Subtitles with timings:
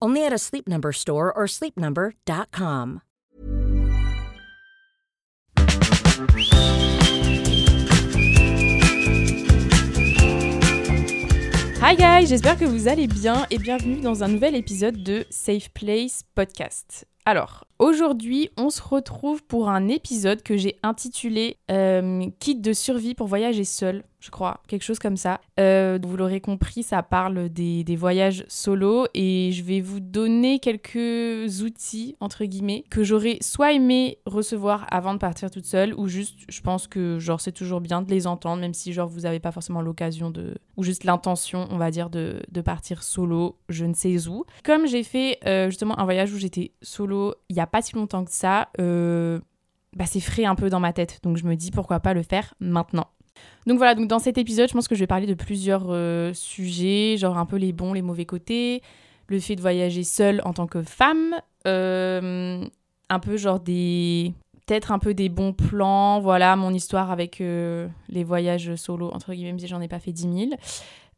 [0.00, 3.02] Only at a Sleep Number store or sleepnumber.com.
[11.80, 15.70] Hi guys, j'espère que vous allez bien et bienvenue dans un nouvel épisode de Safe
[15.70, 17.06] Place Podcast.
[17.28, 23.14] Alors, aujourd'hui, on se retrouve pour un épisode que j'ai intitulé euh, Kit de survie
[23.14, 25.40] pour voyager seul, je crois, quelque chose comme ça.
[25.60, 31.62] Euh, vous l'aurez compris, ça parle des, voyages solo et je vais vous donner quelques
[31.62, 36.38] outils, entre guillemets, que j'aurais soit aimé recevoir avant de partir toute seule ou juste,
[36.48, 39.40] je pense que genre c'est toujours bien de les entendre, même si genre vous n'avez
[39.40, 43.84] pas forcément l'occasion de, ou juste l'intention, on va dire, de, de, partir solo, je
[43.84, 44.44] ne sais où.
[44.64, 47.17] Comme j'ai fait euh, justement un voyage où j'étais solo
[47.48, 49.40] il n'y a pas si longtemps que ça, euh,
[49.96, 51.20] bah c'est frais un peu dans ma tête.
[51.22, 53.08] Donc je me dis pourquoi pas le faire maintenant.
[53.66, 56.32] Donc voilà, donc dans cet épisode, je pense que je vais parler de plusieurs euh,
[56.34, 58.82] sujets, genre un peu les bons, les mauvais côtés,
[59.28, 61.34] le fait de voyager seule en tant que femme,
[61.66, 62.64] euh,
[63.08, 64.32] un peu genre des
[64.66, 69.66] peut-être un peu des bons plans, voilà mon histoire avec les voyages solo entre guillemets,
[69.66, 70.50] j'en ai pas fait 10 000.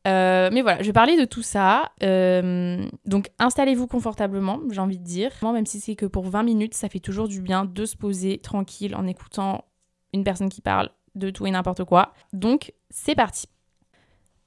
[0.07, 1.93] Euh, mais voilà, je vais parler de tout ça.
[2.03, 5.31] Euh, donc installez-vous confortablement, j'ai envie de dire.
[5.43, 8.39] Même si c'est que pour 20 minutes, ça fait toujours du bien de se poser
[8.39, 9.65] tranquille en écoutant
[10.13, 12.13] une personne qui parle de tout et n'importe quoi.
[12.33, 13.47] Donc c'est parti.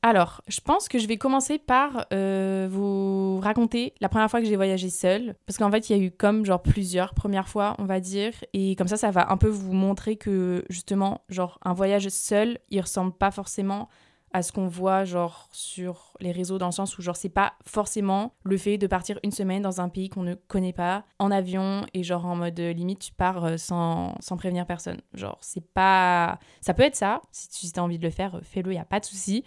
[0.05, 4.45] Alors, je pense que je vais commencer par euh, vous raconter la première fois que
[4.45, 5.35] j'ai voyagé seule.
[5.45, 8.33] Parce qu'en fait, il y a eu comme genre plusieurs premières fois, on va dire.
[8.51, 12.59] Et comme ça, ça va un peu vous montrer que justement, genre un voyage seul,
[12.69, 13.87] il ressemble pas forcément
[14.33, 17.53] à ce qu'on voit genre sur les réseaux dans le sens où genre c'est pas
[17.65, 21.31] forcément le fait de partir une semaine dans un pays qu'on ne connaît pas en
[21.31, 25.37] avion et genre en mode euh, limite tu pars euh, sans, sans prévenir personne genre
[25.41, 28.77] c'est pas ça peut être ça si tu as envie de le faire fais-le y
[28.77, 29.43] a pas de souci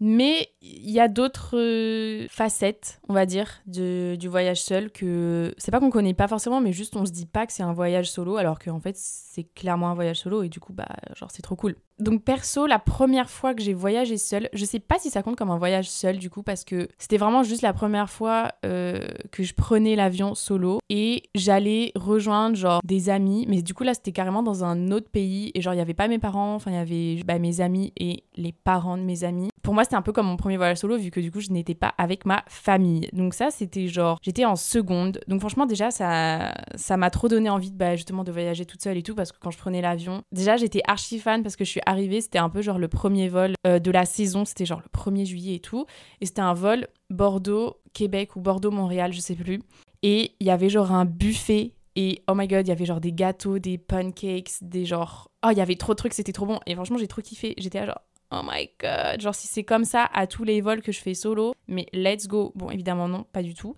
[0.00, 5.54] mais il y a d'autres euh, facettes, on va dire, de, du voyage seul que
[5.56, 7.72] c'est pas qu'on connaît pas forcément, mais juste on se dit pas que c'est un
[7.72, 11.30] voyage solo, alors qu'en fait c'est clairement un voyage solo et du coup bah genre
[11.30, 11.76] c'est trop cool.
[12.00, 15.36] Donc perso, la première fois que j'ai voyagé seul, je sais pas si ça compte
[15.36, 19.06] comme un voyage seul du coup parce que c'était vraiment juste la première fois euh,
[19.30, 23.94] que je prenais l'avion solo et j'allais rejoindre genre des amis, mais du coup là
[23.94, 26.72] c'était carrément dans un autre pays et genre il y avait pas mes parents, enfin
[26.72, 29.50] il y avait bah, mes amis et les parents de mes amis.
[29.62, 31.50] Pour moi c'était un peu comme mon premier voyage solo vu que du coup je
[31.50, 33.08] n'étais pas avec ma famille.
[33.12, 35.20] Donc ça c'était genre j'étais en seconde.
[35.28, 38.96] Donc franchement déjà ça ça m'a trop donné envie bah, justement de voyager toute seule
[38.96, 41.70] et tout parce que quand je prenais l'avion, déjà j'étais archi fan parce que je
[41.70, 44.82] suis arrivé, c'était un peu genre le premier vol euh, de la saison, c'était genre
[44.82, 45.86] le 1er juillet et tout.
[46.20, 49.60] Et c'était un vol Bordeaux-Québec ou Bordeaux-Montréal, je sais plus.
[50.02, 53.00] Et il y avait genre un buffet et oh my god, il y avait genre
[53.00, 55.30] des gâteaux, des pancakes, des genre.
[55.46, 56.58] Oh, il y avait trop de trucs, c'était trop bon.
[56.66, 57.54] Et franchement, j'ai trop kiffé.
[57.56, 58.00] J'étais genre.
[58.30, 61.14] Oh my god, genre si c'est comme ça à tous les vols que je fais
[61.14, 62.52] solo, mais let's go.
[62.56, 63.76] Bon, évidemment, non, pas du tout.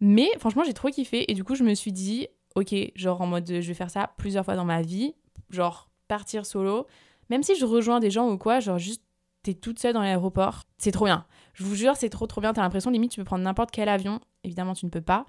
[0.00, 1.30] Mais franchement, j'ai trop kiffé.
[1.30, 4.12] Et du coup, je me suis dit, ok, genre en mode je vais faire ça
[4.16, 5.14] plusieurs fois dans ma vie.
[5.50, 6.86] Genre partir solo.
[7.30, 9.02] Même si je rejoins des gens ou quoi, genre juste
[9.42, 11.24] t'es toute seule dans l'aéroport, c'est trop bien.
[11.54, 12.52] Je vous jure, c'est trop trop bien.
[12.52, 14.20] T'as l'impression limite tu peux prendre n'importe quel avion.
[14.44, 15.24] Évidemment, tu ne peux pas.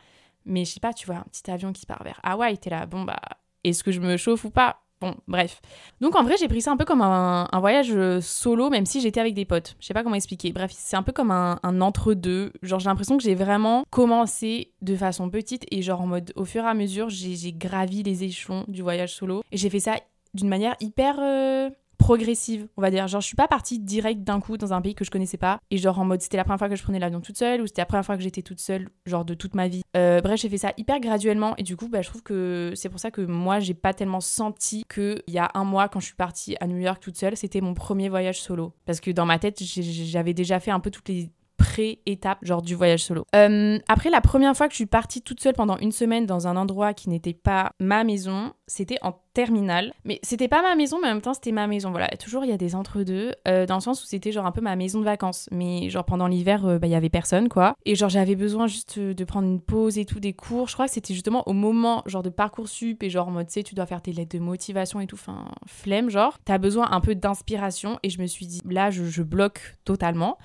[0.46, 2.88] Mais je sais pas, tu vois un petit avion qui part vers Hawaï, t'es là,
[2.88, 3.20] bon bah,
[3.64, 4.82] est-ce que je me chauffe ou pas?
[5.00, 5.62] Bon, bref.
[6.00, 9.20] Donc en vrai, j'ai pris ça un peu comme un, voyage solo, même si j'étais
[9.20, 9.76] avec des potes.
[9.80, 10.52] Je sais pas comment expliquer.
[10.52, 12.54] Bref, c'est un peu comme un, un entre-deux.
[12.62, 16.46] Genre, j'ai l'impression que j'ai vraiment commencé de façon petite et genre en mode, au
[16.46, 19.42] fur et à mesure, j'ai gravi les échelons du voyage solo.
[19.52, 19.96] Et j'ai fait ça
[20.36, 21.16] d'une manière hyper...
[21.20, 21.72] Euh,
[22.02, 23.08] progressive, on va dire.
[23.08, 25.60] Genre, je suis pas partie direct d'un coup dans un pays que je connaissais pas.
[25.70, 27.68] Et genre, en mode, c'était la première fois que je prenais l'avion toute seule ou
[27.68, 29.84] c'était la première fois que j'étais toute seule, genre de toute ma vie.
[29.96, 31.56] Euh, bref, j'ai fait ça hyper graduellement.
[31.58, 34.22] Et du coup, bah, je trouve que c'est pour ça que moi, j'ai pas tellement
[34.22, 37.38] senti qu'il y a un mois, quand je suis partie à New York toute seule,
[37.38, 38.74] c'était mon premier voyage solo.
[38.86, 41.30] Parce que dans ma tête, j'avais déjà fait un peu toutes les
[41.72, 43.24] pré-étape, genre du voyage solo.
[43.34, 46.46] Euh, après, la première fois que je suis partie toute seule pendant une semaine dans
[46.46, 49.94] un endroit qui n'était pas ma maison, c'était en terminale.
[50.04, 51.92] Mais c'était pas ma maison, mais en même temps, c'était ma maison.
[51.92, 54.52] Voilà, toujours, il y a des entre-deux, euh, dans le sens où c'était genre un
[54.52, 55.48] peu ma maison de vacances.
[55.50, 57.76] Mais genre pendant l'hiver, euh, bah, il y avait personne, quoi.
[57.86, 60.68] Et genre, j'avais besoin juste de prendre une pause et tout, des cours.
[60.68, 63.48] Je crois que c'était justement au moment, genre, de parcours sup et genre, en mode,
[63.48, 66.38] tu tu dois faire tes lettres de motivation et tout, enfin, flemme, genre.
[66.44, 67.98] T'as besoin un peu d'inspiration.
[68.04, 70.38] Et je me suis dit, là, je bloque totalement.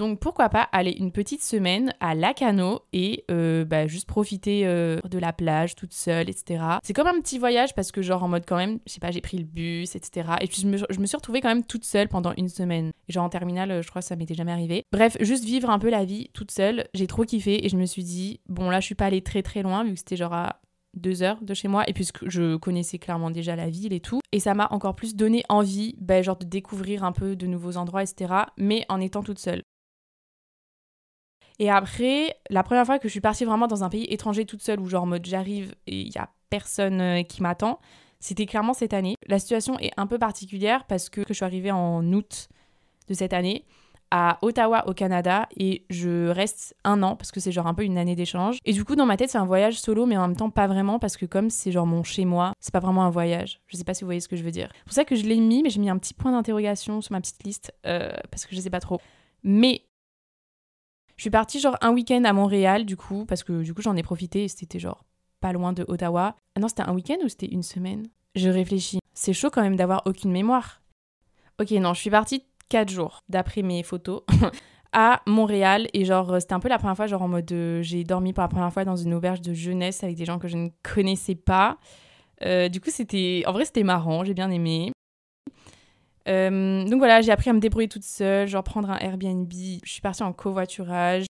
[0.00, 4.98] Donc pourquoi pas aller une petite semaine à Lacano et euh, bah, juste profiter euh,
[5.04, 6.64] de la plage toute seule, etc.
[6.82, 9.10] C'est comme un petit voyage parce que genre en mode quand même, je sais pas,
[9.10, 10.30] j'ai pris le bus, etc.
[10.40, 12.92] Et puis je me, suis retrouvée quand même toute seule pendant une semaine.
[13.10, 14.84] Genre en terminale, je crois que ça m'était jamais arrivé.
[14.90, 17.84] Bref, juste vivre un peu la vie toute seule, j'ai trop kiffé et je me
[17.84, 20.32] suis dit, bon là je suis pas allée très très loin vu que c'était genre
[20.32, 20.62] à
[20.96, 24.20] deux heures de chez moi et puisque je connaissais clairement déjà la ville et tout
[24.32, 27.76] et ça m'a encore plus donné envie ben, genre de découvrir un peu de nouveaux
[27.76, 29.62] endroits etc mais en étant toute seule
[31.60, 34.62] et après, la première fois que je suis partie vraiment dans un pays étranger toute
[34.62, 37.78] seule, où genre en mode j'arrive et il y a personne euh, qui m'attend,
[38.18, 39.14] c'était clairement cette année.
[39.26, 42.48] La situation est un peu particulière parce que je suis arrivée en août
[43.08, 43.66] de cette année
[44.10, 47.84] à Ottawa au Canada et je reste un an parce que c'est genre un peu
[47.84, 48.58] une année d'échange.
[48.64, 50.66] Et du coup dans ma tête c'est un voyage solo mais en même temps pas
[50.66, 53.60] vraiment parce que comme c'est genre mon chez moi, c'est pas vraiment un voyage.
[53.66, 54.70] Je sais pas si vous voyez ce que je veux dire.
[54.78, 57.12] C'est pour ça que je l'ai mis mais j'ai mis un petit point d'interrogation sur
[57.12, 58.98] ma petite liste euh, parce que je sais pas trop.
[59.42, 59.82] Mais
[61.20, 63.94] je suis partie genre un week-end à Montréal, du coup, parce que du coup j'en
[63.94, 65.04] ai profité et c'était genre
[65.40, 66.34] pas loin de Ottawa.
[66.56, 68.06] Ah non, c'était un week-end ou c'était une semaine?
[68.36, 69.00] Je réfléchis.
[69.12, 70.80] C'est chaud quand même d'avoir aucune mémoire.
[71.60, 74.22] Ok, non, je suis partie quatre jours, d'après mes photos,
[74.94, 75.88] à Montréal.
[75.92, 77.52] Et genre, c'était un peu la première fois, genre en mode.
[77.52, 80.38] Euh, j'ai dormi pour la première fois dans une auberge de jeunesse avec des gens
[80.38, 81.76] que je ne connaissais pas.
[82.46, 83.42] Euh, du coup, c'était.
[83.46, 84.90] En vrai, c'était marrant, j'ai bien aimé.
[86.28, 89.50] Euh, donc voilà, j'ai appris à me débrouiller toute seule, genre prendre un Airbnb.
[89.50, 91.26] Je suis partie en covoiturage.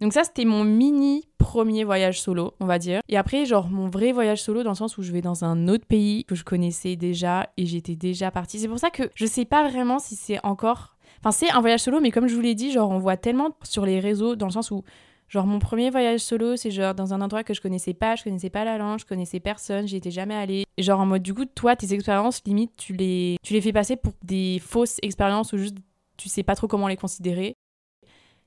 [0.00, 3.00] Donc ça, c'était mon mini premier voyage solo, on va dire.
[3.08, 5.66] Et après, genre mon vrai voyage solo dans le sens où je vais dans un
[5.66, 8.58] autre pays que je connaissais déjà et j'étais déjà partie.
[8.58, 10.96] C'est pour ça que je sais pas vraiment si c'est encore...
[11.20, 13.50] Enfin, c'est un voyage solo, mais comme je vous l'ai dit, genre on voit tellement
[13.64, 14.84] sur les réseaux dans le sens où
[15.28, 18.24] Genre mon premier voyage solo, c'est genre dans un endroit que je connaissais pas, je
[18.24, 20.64] connaissais pas la langue, je connaissais personne, j'y étais jamais allée.
[20.78, 23.96] Genre en mode du coup, toi, tes expériences, limite, tu les, tu les fais passer
[23.96, 25.76] pour des fausses expériences ou juste
[26.16, 27.54] tu sais pas trop comment les considérer.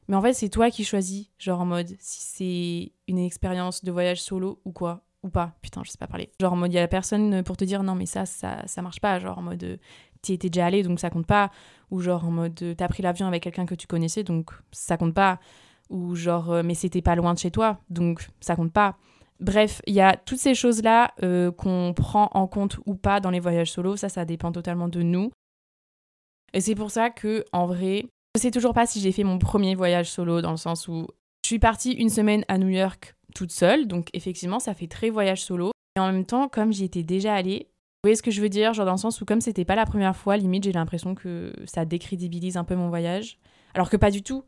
[0.07, 3.91] Mais en fait, c'est toi qui choisis, genre en mode si c'est une expérience de
[3.91, 5.53] voyage solo ou quoi, ou pas.
[5.61, 6.31] Putain, je sais pas parler.
[6.41, 8.63] Genre en mode, il y a la personne pour te dire non, mais ça, ça,
[8.65, 9.19] ça marche pas.
[9.19, 9.79] Genre en mode,
[10.23, 11.51] t'y étais déjà allé donc ça compte pas.
[11.91, 15.13] Ou genre en mode, t'as pris l'avion avec quelqu'un que tu connaissais donc ça compte
[15.13, 15.39] pas
[15.91, 18.97] ou genre euh, mais c'était pas loin de chez toi, donc ça compte pas.
[19.39, 23.31] Bref, il y a toutes ces choses-là euh, qu'on prend en compte ou pas dans
[23.31, 25.31] les voyages solo, ça ça dépend totalement de nous.
[26.53, 28.05] Et c'est pour ça que en vrai,
[28.35, 31.07] je sais toujours pas si j'ai fait mon premier voyage solo dans le sens où
[31.43, 35.09] je suis partie une semaine à New York toute seule, donc effectivement ça fait très
[35.09, 35.71] voyage solo.
[35.97, 37.67] Et en même temps, comme j'y étais déjà allée,
[38.03, 39.75] vous voyez ce que je veux dire Genre dans le sens où comme c'était pas
[39.75, 43.37] la première fois, limite j'ai l'impression que ça décrédibilise un peu mon voyage.
[43.73, 44.43] Alors que pas du tout.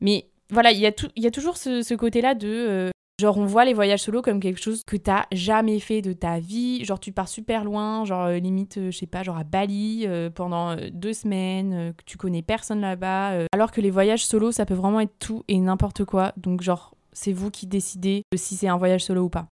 [0.00, 2.48] Mais voilà, il y, a y a toujours ce, côté-là de.
[2.48, 2.90] Euh,
[3.20, 6.38] genre, on voit les voyages solo comme quelque chose que t'as jamais fait de ta
[6.38, 6.84] vie.
[6.84, 10.06] Genre, tu pars super loin, genre, euh, limite, euh, je sais pas, genre à Bali
[10.34, 13.46] pendant deux semaines, que tu connais personne là-bas.
[13.52, 16.32] alors que les voyages solo, ça peut vraiment être tout et n'importe quoi.
[16.36, 19.48] Donc, genre, c'est vous qui décidez si c'est un voyage solo ou pas.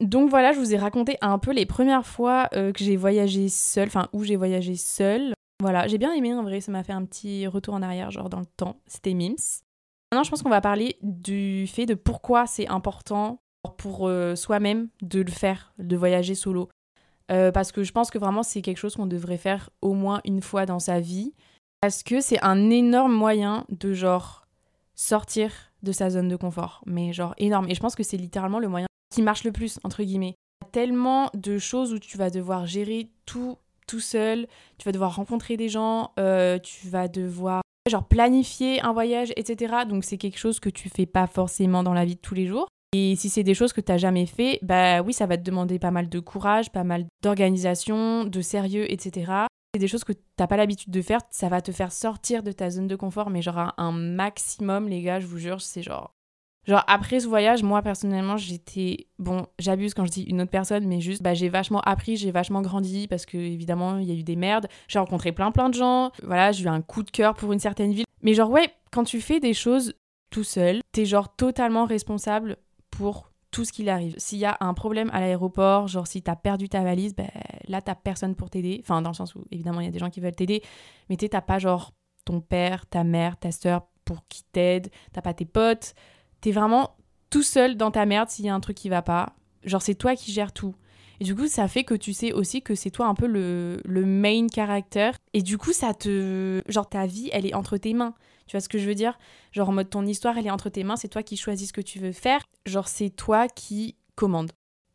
[0.00, 3.88] Donc voilà, je vous ai raconté un peu les premières fois que j'ai voyagé seule,
[3.88, 5.34] enfin où j'ai voyagé seule.
[5.64, 8.28] Voilà, j'ai bien aimé en vrai, ça m'a fait un petit retour en arrière, genre
[8.28, 8.76] dans le temps.
[8.86, 9.62] C'était Mims.
[10.12, 13.38] Maintenant, je pense qu'on va parler du fait de pourquoi c'est important
[13.78, 16.68] pour euh, soi-même de le faire, de voyager solo.
[17.32, 20.20] Euh, parce que je pense que vraiment c'est quelque chose qu'on devrait faire au moins
[20.26, 21.32] une fois dans sa vie.
[21.80, 24.46] Parce que c'est un énorme moyen de genre
[24.94, 25.50] sortir
[25.82, 26.82] de sa zone de confort.
[26.84, 27.70] Mais genre énorme.
[27.70, 30.34] Et je pense que c'est littéralement le moyen qui marche le plus, entre guillemets.
[30.72, 34.46] Tellement de choses où tu vas devoir gérer tout tout seul,
[34.78, 37.62] tu vas devoir rencontrer des gens, euh, tu vas devoir
[38.08, 39.84] planifier un voyage, etc.
[39.88, 42.46] Donc c'est quelque chose que tu fais pas forcément dans la vie de tous les
[42.46, 42.68] jours.
[42.96, 45.42] Et si c'est des choses que tu n'as jamais fait, bah oui, ça va te
[45.42, 49.32] demander pas mal de courage, pas mal d'organisation, de sérieux, etc.
[49.74, 52.44] C'est des choses que tu n'as pas l'habitude de faire, ça va te faire sortir
[52.44, 55.82] de ta zone de confort, mais genre un maximum, les gars, je vous jure, c'est
[55.82, 56.13] genre
[56.66, 60.86] Genre après ce voyage, moi personnellement, j'étais bon, j'abuse quand je dis une autre personne,
[60.86, 64.14] mais juste bah j'ai vachement appris, j'ai vachement grandi parce que évidemment il y a
[64.14, 64.68] eu des merdes.
[64.88, 66.10] J'ai rencontré plein plein de gens.
[66.22, 68.06] Voilà, j'ai eu un coup de cœur pour une certaine ville.
[68.22, 69.94] Mais genre ouais, quand tu fais des choses
[70.30, 72.56] tout seul, t'es genre totalement responsable
[72.90, 74.14] pour tout ce qu'il arrive.
[74.18, 77.28] S'il y a un problème à l'aéroport, genre si t'as perdu ta valise, ben
[77.68, 78.80] là t'as personne pour t'aider.
[78.82, 80.62] Enfin dans le sens où évidemment il y a des gens qui veulent t'aider,
[81.10, 81.92] mais t'as pas genre
[82.24, 85.94] ton père, ta mère, ta soeur pour qui t'aide, t'as pas tes potes
[86.44, 86.94] t'es vraiment
[87.30, 89.32] tout seul dans ta merde s'il y a un truc qui va pas.
[89.64, 90.74] Genre, c'est toi qui gères tout.
[91.18, 93.80] Et du coup, ça fait que tu sais aussi que c'est toi un peu le,
[93.86, 95.12] le main character.
[95.32, 96.60] Et du coup, ça te.
[96.68, 98.12] Genre, ta vie, elle est entre tes mains.
[98.46, 99.18] Tu vois ce que je veux dire?
[99.52, 101.72] Genre, en mode, ton histoire, elle est entre tes mains, c'est toi qui choisis ce
[101.72, 102.42] que tu veux faire.
[102.66, 104.52] Genre, c'est toi qui commande.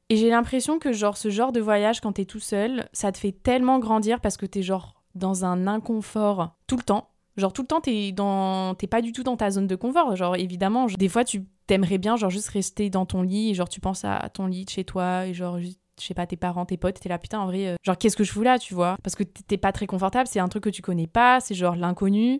[0.10, 3.18] Et j'ai l'impression que, genre, ce genre de voyage, quand t'es tout seul, ça te
[3.18, 7.09] fait tellement grandir parce que t'es, genre, dans un inconfort tout le temps.
[7.40, 10.16] Genre tout le temps, t'es dans, t'es pas du tout dans ta zone de confort.
[10.16, 13.80] Genre évidemment, des fois tu t'aimerais bien genre juste rester dans ton lit genre tu
[13.80, 15.60] penses à ton lit de chez toi et genre
[16.02, 18.16] je sais pas, tes parents, tes potes, t'es là, putain, en vrai, euh, genre, qu'est-ce
[18.16, 18.98] que je fous là, tu vois?
[19.04, 21.76] Parce que t'es pas très confortable, c'est un truc que tu connais pas, c'est genre
[21.76, 22.40] l'inconnu.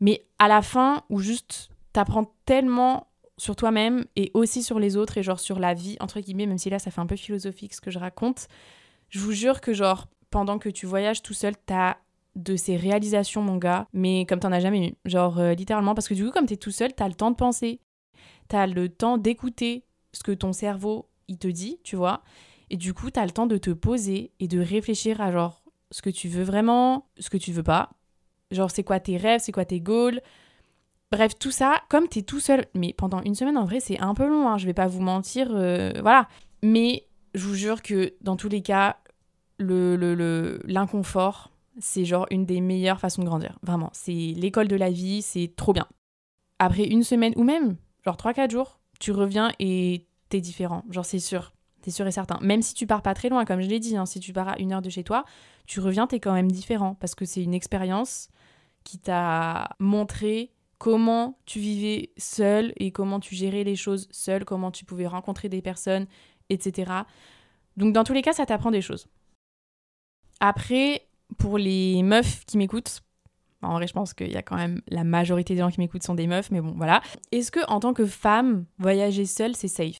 [0.00, 5.18] Mais à la fin, où juste t'apprends tellement sur toi-même et aussi sur les autres
[5.18, 7.74] et genre sur la vie, entre guillemets, même si là, ça fait un peu philosophique
[7.74, 8.48] ce que je raconte,
[9.08, 11.96] je vous jure que genre, pendant que tu voyages tout seul, t'as
[12.34, 14.94] de ces réalisations, mon gars, mais comme t'en as jamais eu.
[15.04, 17.36] Genre, euh, littéralement, parce que du coup, comme t'es tout seul, t'as le temps de
[17.36, 17.80] penser.
[18.48, 22.22] T'as le temps d'écouter ce que ton cerveau, il te dit, tu vois.
[22.70, 26.02] Et du coup, t'as le temps de te poser et de réfléchir à genre ce
[26.02, 27.90] que tu veux vraiment, ce que tu veux pas.
[28.50, 30.20] Genre, c'est quoi tes rêves, c'est quoi tes goals.
[31.10, 34.14] Bref, tout ça, comme t'es tout seul, mais pendant une semaine, en vrai, c'est un
[34.14, 36.28] peu long, hein, je vais pas vous mentir, euh, voilà.
[36.62, 38.96] Mais je vous jure que dans tous les cas,
[39.58, 43.58] l'inconfort, le, c'est genre une des meilleures façons de grandir.
[43.62, 45.86] Vraiment, c'est l'école de la vie, c'est trop bien.
[46.58, 50.84] Après une semaine ou même, genre 3-4 jours, tu reviens et t'es différent.
[50.90, 51.52] Genre c'est sûr,
[51.82, 52.38] t'es sûr et certain.
[52.40, 54.48] Même si tu pars pas très loin, comme je l'ai dit, hein, si tu pars
[54.48, 55.24] à une heure de chez toi,
[55.66, 56.94] tu reviens, t'es quand même différent.
[56.96, 58.28] Parce que c'est une expérience
[58.84, 64.72] qui t'a montré comment tu vivais seul et comment tu gérais les choses seul, comment
[64.72, 66.06] tu pouvais rencontrer des personnes,
[66.48, 66.92] etc.
[67.76, 69.06] Donc dans tous les cas, ça t'apprend des choses.
[70.40, 71.06] Après,
[71.38, 73.02] pour les meufs qui m'écoutent,
[73.62, 76.02] en vrai, je pense qu'il y a quand même la majorité des gens qui m'écoutent
[76.02, 77.00] sont des meufs, mais bon, voilà.
[77.30, 79.96] Est-ce que en tant que femme, voyager seule, c'est safe?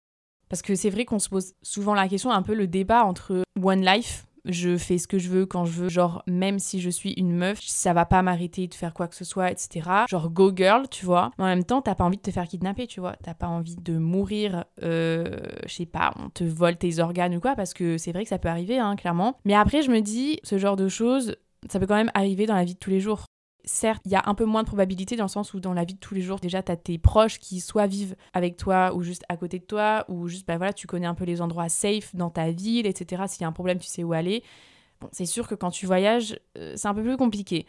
[0.48, 3.42] Parce que c'est vrai qu'on se pose souvent la question, un peu le débat entre
[3.62, 6.90] One Life, je fais ce que je veux quand je veux, genre même si je
[6.90, 9.88] suis une meuf, ça va pas m'arrêter de faire quoi que ce soit, etc.
[10.08, 11.30] Genre go girl, tu vois.
[11.38, 13.16] Mais en même temps, t'as pas envie de te faire kidnapper, tu vois.
[13.22, 17.40] T'as pas envie de mourir, euh, je sais pas, on te vole tes organes ou
[17.40, 19.38] quoi, parce que c'est vrai que ça peut arriver, hein, clairement.
[19.44, 21.36] Mais après, je me dis, ce genre de choses,
[21.70, 23.26] ça peut quand même arriver dans la vie de tous les jours
[23.64, 25.84] certes, il y a un peu moins de probabilité dans le sens où dans la
[25.84, 28.94] vie de tous les jours, déjà, tu as tes proches qui soit vivent avec toi
[28.94, 31.40] ou juste à côté de toi, ou juste, bah voilà, tu connais un peu les
[31.40, 33.24] endroits safe dans ta ville, etc.
[33.28, 34.42] S'il y a un problème, tu sais où aller.
[35.00, 37.66] Bon, c'est sûr que quand tu voyages, euh, c'est un peu plus compliqué.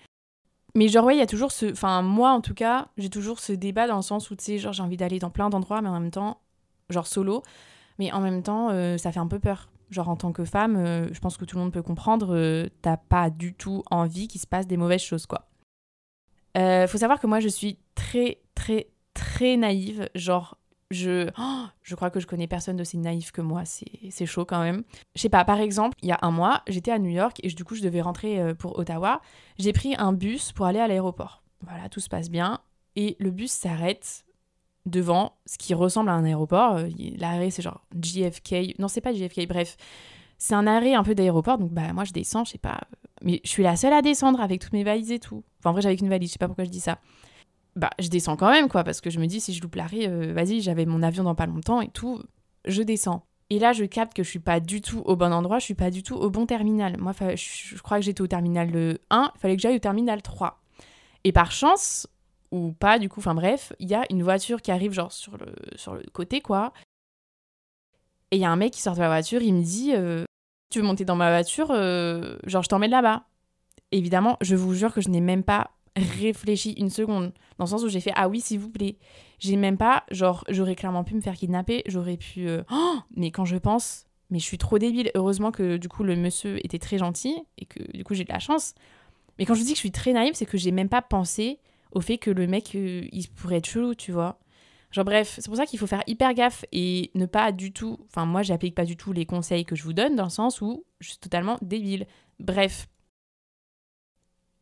[0.76, 1.72] Mais genre, ouais, il y a toujours ce.
[1.72, 4.58] Enfin, moi, en tout cas, j'ai toujours ce débat dans le sens où, tu sais,
[4.58, 6.42] genre, j'ai envie d'aller dans plein d'endroits, mais en même temps,
[6.90, 7.44] genre solo.
[8.00, 9.70] Mais en même temps, euh, ça fait un peu peur.
[9.92, 12.98] Genre, en tant que femme, euh, je pense que tout le monde peut comprendre, t'as
[12.98, 15.48] pas du tout envie qu'il se passe des mauvaises choses, quoi.
[16.58, 20.10] Euh, faut savoir que moi, je suis très, très, très naïve.
[20.16, 20.58] Genre,
[20.92, 23.64] je, oh, je crois que je connais personne d'aussi naïf que moi.
[23.66, 24.84] C'est chaud quand même.
[25.16, 27.50] Je sais pas, par exemple, il y a un mois, j'étais à New York et
[27.50, 29.22] du coup, je devais rentrer euh, pour Ottawa.
[29.58, 31.44] J'ai pris un bus pour aller à l'aéroport.
[31.62, 32.60] Voilà, tout se passe bien.
[32.96, 34.26] Et le bus s'arrête
[34.86, 36.76] devant ce qui ressemble à un aéroport.
[36.76, 38.80] Euh, l'arrêt, c'est genre JFK.
[38.80, 39.78] Non, c'est pas JFK, bref.
[40.44, 42.82] C'est un arrêt un peu d'aéroport, donc bah moi je descends, je sais pas.
[43.22, 45.42] Mais je suis la seule à descendre avec toutes mes valises et tout.
[45.60, 47.00] Enfin, en vrai, j'avais une valise, je sais pas pourquoi je dis ça.
[47.78, 50.10] Bah, je descends quand même, quoi, parce que je me dis, si je loupe l'arrêt,
[50.10, 52.22] euh, vas-y, j'avais mon avion dans pas longtemps et tout,
[52.66, 53.26] je descends.
[53.52, 55.76] Et là, je capte que je suis pas du tout au bon endroit, je suis
[55.76, 56.98] pas du tout au bon terminal.
[56.98, 60.62] Moi, je, crois que j'étais au terminal 1, il fallait que j'aille au terminal 3.
[61.24, 62.06] Et par chance,
[62.52, 65.38] ou pas du coup, enfin bref, il y a une voiture qui arrive genre sur
[65.38, 66.74] le, sur le côté, quoi.
[68.32, 70.26] Et il y a un mec qui sort de la voiture, il me dit, euh,
[70.74, 73.24] tu veux monter dans ma voiture, euh, genre je t'emmène là-bas.
[73.92, 77.84] Évidemment, je vous jure que je n'ai même pas réfléchi une seconde, dans le sens
[77.84, 78.98] où j'ai fait ah oui s'il vous plaît.
[79.40, 82.48] J'ai même pas, genre j'aurais clairement pu me faire kidnapper, j'aurais pu...
[82.48, 85.12] Euh, oh mais quand je pense, mais je suis trop débile.
[85.16, 88.32] Heureusement que du coup le monsieur était très gentil et que du coup j'ai de
[88.32, 88.74] la chance.
[89.38, 91.60] Mais quand je dis que je suis très naïve, c'est que j'ai même pas pensé
[91.92, 94.40] au fait que le mec, euh, il pourrait être chelou, tu vois.
[94.94, 97.98] Genre bref, c'est pour ça qu'il faut faire hyper gaffe et ne pas du tout,
[98.06, 100.62] enfin moi j'applique pas du tout les conseils que je vous donne dans le sens
[100.62, 102.06] où je suis totalement débile.
[102.40, 102.88] Bref.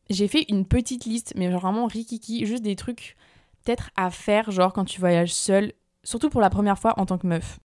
[0.09, 3.15] J'ai fait une petite liste, mais vraiment rikiki, juste des trucs
[3.63, 5.73] peut-être à faire, genre quand tu voyages seul
[6.03, 7.59] surtout pour la première fois en tant que meuf.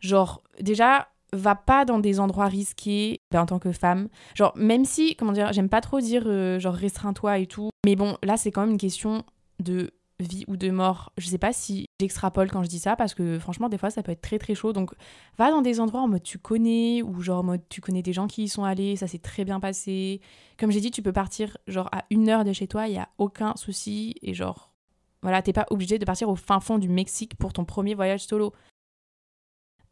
[0.00, 4.08] Genre, déjà, va pas dans des endroits risqués ben, en tant que femme.
[4.34, 7.70] Genre, même si, comment dire, j'aime pas trop dire euh, genre restreins-toi et tout.
[7.84, 9.24] Mais bon, là, c'est quand même une question
[9.60, 11.12] de vie ou de mort.
[11.16, 14.02] Je sais pas si j'extrapole quand je dis ça parce que franchement, des fois, ça
[14.02, 14.72] peut être très très chaud.
[14.72, 14.92] Donc,
[15.38, 18.12] va dans des endroits en mode tu connais ou genre en mode tu connais des
[18.12, 20.20] gens qui y sont allés, ça s'est très bien passé.
[20.58, 22.98] Comme j'ai dit, tu peux partir genre à une heure de chez toi, il y
[22.98, 24.72] a aucun souci et genre
[25.22, 28.24] voilà, t'es pas obligé de partir au fin fond du Mexique pour ton premier voyage
[28.24, 28.52] solo.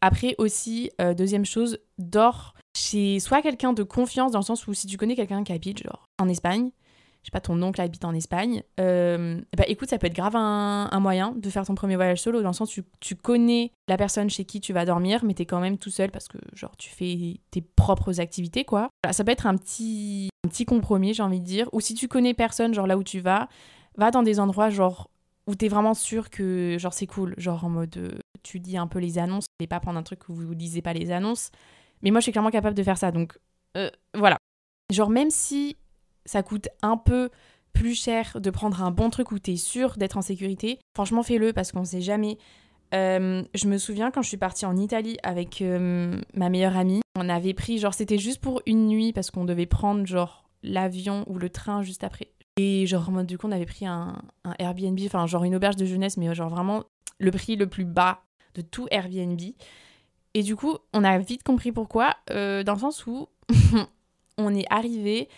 [0.01, 4.75] Après aussi, euh, deuxième chose, dors chez soit quelqu'un de confiance dans le sens où
[4.75, 6.71] si tu connais quelqu'un qui habite genre en Espagne,
[7.27, 10.37] je sais pas, ton oncle habite en Espagne, euh, bah écoute, ça peut être grave
[10.37, 13.97] un, moyen de faire ton premier voyage solo, dans le sens où tu, connais la
[13.97, 16.39] personne chez qui tu vas dormir, mais tu es quand même tout seul parce que,
[16.55, 18.91] genre, tu fais tes propres activités, quoi.
[19.11, 21.69] ça peut être un petit, un petit compromis, j'ai envie de dire.
[21.73, 23.49] Ou si tu connais personne, genre là où tu vas,
[23.97, 25.11] va dans des endroits, genre,
[25.49, 28.87] où t'es vraiment sûr que genre c'est cool, genre en mode euh, tu dis un
[28.87, 31.51] peu les annonces, et pas prendre un truc où vous lisez pas les annonces.
[32.03, 33.37] Mais moi je suis clairement capable de faire ça, donc
[33.77, 34.39] euh, voilà.
[34.93, 35.77] Genre même si
[36.27, 37.31] ça coûte un peu
[37.73, 41.53] plus cher de prendre un bon truc où t'es sûr d'être en sécurité, franchement fais-le
[41.53, 42.37] parce qu'on sait jamais.
[42.95, 47.29] Euh, je me souviens quand je suis partie en Italie avec ma meilleure amie, on
[47.29, 51.39] avait pris genre c'était juste pour une nuit parce qu'on devait prendre genre l'avion ou
[51.39, 52.29] le train juste après
[52.59, 54.23] et genre, du coup, on avait pris un,
[54.59, 56.85] Airbnb, enfin, genre une auberge de jeunesse, mais genre vraiment
[57.19, 58.23] le prix le plus bas
[58.55, 59.41] de tout Airbnb.
[60.33, 63.29] Et du coup, on a vite compris pourquoi, euh, dans le sens où
[64.39, 65.29] on est arrivé,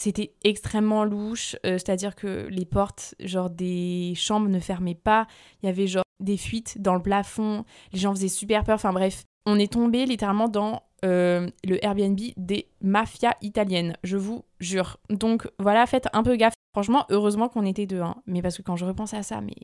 [0.00, 5.26] c'était extrêmement louche, euh, c'est-à-dire que les portes, genre des chambres ne fermaient pas,
[5.62, 8.94] il y avait genre des fuites dans le plafond, les gens faisaient super peur, enfin
[8.94, 14.96] bref, on est tombé littéralement dans euh, le Airbnb des mafias italiennes, je vous jure.
[15.10, 16.54] Donc voilà, faites un peu gaffe.
[16.72, 18.16] Franchement, heureusement qu'on était deux, hein.
[18.26, 19.56] mais parce que quand je repense à ça, mais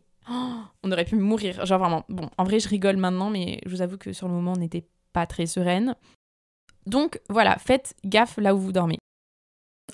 [0.82, 1.64] on aurait pu mourir.
[1.64, 4.34] Genre vraiment, bon, en vrai, je rigole maintenant, mais je vous avoue que sur le
[4.34, 5.94] moment, on n'était pas très sereine.
[6.84, 8.98] Donc voilà, faites gaffe là où vous dormez.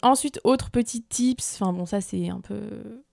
[0.03, 2.59] Ensuite, autre petit tips, enfin bon, ça c'est un peu.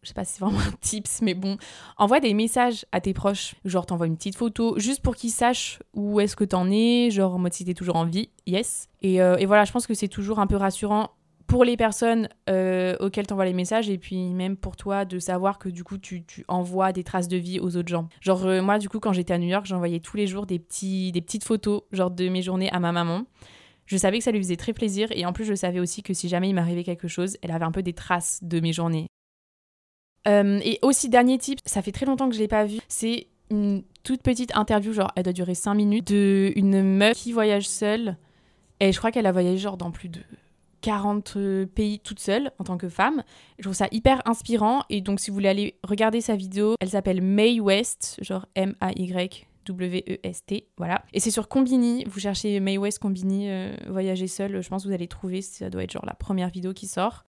[0.01, 1.57] Je sais pas si c'est vraiment un tips, mais bon,
[1.97, 3.53] envoie des messages à tes proches.
[3.63, 7.35] Genre, t'envoies une petite photo, juste pour qu'ils sachent où est-ce que t'en es, genre
[7.35, 8.89] en mode si t'es toujours en vie, yes.
[9.03, 11.11] Et, euh, voilà, je pense que c'est toujours un peu rassurant
[11.45, 15.17] pour les personnes euh, auxquelles tu envoies les messages et puis même pour toi de
[15.17, 18.07] savoir que du coup tu, envoies des traces de vie aux autres gens.
[18.21, 20.59] Genre euh, moi du coup quand j'étais à New York j'envoyais tous les jours des,
[20.59, 23.23] petits, des petites photos genre de mes journées à ma maman.
[23.89, 26.13] Je savais que ça lui faisait très plaisir et en plus je savais aussi que
[26.13, 29.07] si jamais il m'arrivait quelque chose elle avait un peu des traces de mes journées.
[30.27, 33.27] Euh, et aussi dernier type, ça fait très longtemps que je l'ai pas vu, c'est
[33.49, 37.67] une toute petite interview, genre elle doit durer 5 minutes, de une meuf qui voyage
[37.67, 38.15] seule.
[38.79, 40.21] Et je crois qu'elle a voyagé genre dans plus de
[40.81, 43.23] 40 euh, pays toute seule en tant que femme.
[43.57, 46.89] Je trouve ça hyper inspirant et donc si vous voulez aller regarder sa vidéo, elle
[46.89, 49.48] s'appelle May West, genre M-A-Y.
[49.65, 51.03] W-E-S-T, voilà.
[51.13, 54.87] Et c'est sur Combini, vous cherchez May West Combini, euh, voyager seul, je pense que
[54.87, 57.25] vous allez trouver, ça doit être genre la première vidéo qui sort.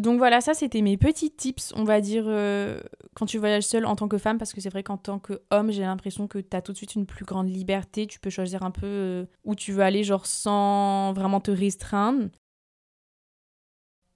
[0.00, 2.80] Donc voilà, ça c'était mes petits tips, on va dire, euh,
[3.14, 5.70] quand tu voyages seul en tant que femme, parce que c'est vrai qu'en tant qu'homme,
[5.70, 8.62] j'ai l'impression que tu as tout de suite une plus grande liberté, tu peux choisir
[8.62, 12.28] un peu euh, où tu veux aller, genre sans vraiment te restreindre.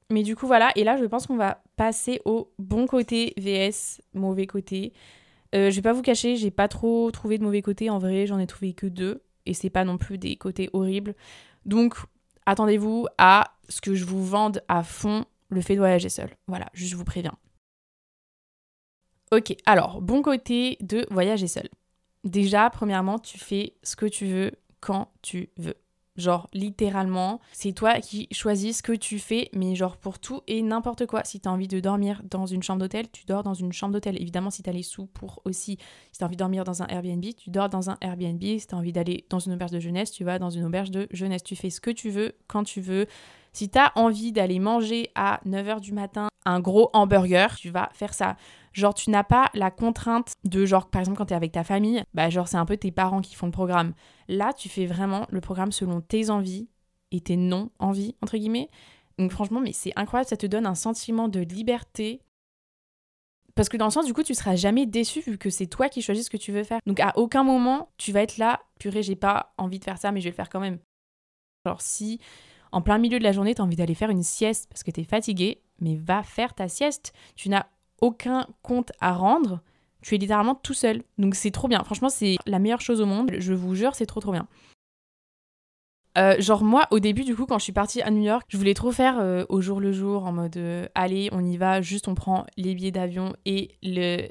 [0.09, 4.01] Mais du coup voilà, et là je pense qu'on va passer au bon côté VS,
[4.15, 4.93] mauvais côté.
[5.57, 8.27] Euh, je vais pas vous cacher, j'ai pas trop trouvé de mauvais côté, en vrai
[8.27, 11.15] j'en ai trouvé que deux, et c'est pas non plus des côtés horribles.
[11.65, 11.97] Donc
[12.45, 16.31] attendez-vous à ce que je vous vende à fond le fait de voyager seul.
[16.47, 17.37] Voilà, je vous préviens.
[19.33, 21.69] Ok, alors, bon côté de voyager seul.
[22.23, 25.77] Déjà, premièrement, tu fais ce que tu veux quand tu veux.
[26.17, 30.63] Genre, littéralement, c'est toi qui choisis ce que tu fais, mais genre pour tout et
[30.63, 31.23] n'importe quoi.
[31.25, 34.21] Si t'as envie de dormir dans une chambre d'hôtel, tu dors dans une chambre d'hôtel.
[34.21, 35.79] Évidemment, si t'as les sous pour aussi,
[36.13, 38.43] si t'as envie de dormir dans un Airbnb, tu dors dans un Airbnb.
[38.43, 41.07] Si t'as envie d'aller dans une auberge de jeunesse, tu vas dans une auberge de
[41.11, 41.43] jeunesse.
[41.43, 43.07] Tu fais ce que tu veux, quand tu veux.
[43.53, 47.91] Si tu as envie d'aller manger à 9h du matin un gros hamburger, tu vas
[47.93, 48.37] faire ça.
[48.77, 51.65] Genre, tu n'as pas la contrainte de, genre, par exemple, quand tu es avec ta
[51.65, 53.95] famille, bah, genre, c'est un peu tes parents qui font le programme.
[54.29, 56.69] Là, tu fais vraiment le programme selon tes envies
[57.11, 58.69] et tes non-envies, entre guillemets.
[59.19, 62.21] Donc, franchement, mais c'est incroyable, ça te donne un sentiment de liberté.
[63.55, 65.89] Parce que dans le sens, du coup, tu seras jamais déçu vu que c'est toi
[65.89, 66.81] qui choisis ce que tu veux faire.
[66.85, 70.13] Donc, à aucun moment, tu vas être là, purée, j'ai pas envie de faire ça,
[70.13, 70.81] mais je vais le faire quand même.
[71.65, 72.21] Genre, si
[72.73, 74.91] en plein milieu de la journée, tu as envie d'aller faire une sieste parce que
[74.91, 77.15] tu es fatigué, mais va faire ta sieste.
[77.37, 77.65] Tu n'as
[78.01, 79.61] aucun compte à rendre.
[80.03, 81.03] Tu es littéralement tout seul.
[81.19, 81.83] Donc c'est trop bien.
[81.85, 83.33] Franchement, c'est la meilleure chose au monde.
[83.39, 84.47] Je vous jure, c'est trop trop bien.
[86.17, 88.57] Euh, genre moi, au début, du coup, quand je suis partie à New York, je
[88.57, 91.83] voulais trop faire euh, au jour le jour, en mode euh, allez, on y va,
[91.83, 93.73] juste on prend les billets d'avion et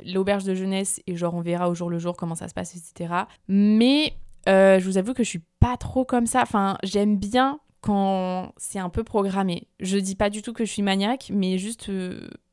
[0.06, 2.76] l'auberge de jeunesse et genre on verra au jour le jour comment ça se passe,
[2.76, 3.14] etc.
[3.48, 6.42] Mais je vous avoue que je suis pas trop comme ça.
[6.42, 9.68] Enfin, j'aime bien quand c'est un peu programmé.
[9.80, 11.92] Je dis pas du tout que je suis maniaque, mais juste